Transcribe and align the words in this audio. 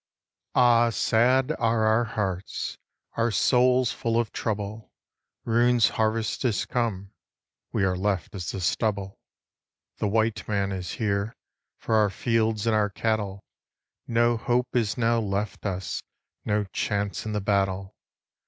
Ah 0.55 0.89
sad 0.89 1.51
are 1.59 1.85
our 1.85 2.03
hearts, 2.03 2.79
Our 3.17 3.29
souls 3.29 3.91
full 3.91 4.19
of 4.19 4.31
trouble, 4.31 4.91
Ruin's 5.45 5.89
harvest 5.89 6.41
has 6.41 6.65
come 6.65 7.11
We 7.71 7.83
are 7.83 7.95
left 7.95 8.33
as 8.33 8.49
the 8.49 8.61
stubble. 8.61 9.19
The 9.97 10.07
white 10.07 10.47
man 10.47 10.71
is 10.71 10.93
here 10.93 11.35
For 11.77 11.93
our 11.93 12.09
fields 12.09 12.65
and 12.65 12.75
our 12.75 12.89
cattle; 12.89 13.43
No 14.07 14.37
hope 14.37 14.75
is 14.75 14.97
now 14.97 15.19
left 15.19 15.67
us 15.67 16.01
No 16.45 16.63
chance 16.63 17.27
in 17.27 17.33
the 17.33 17.39
battle. 17.41 17.95